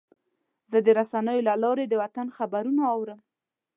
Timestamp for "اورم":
2.93-3.19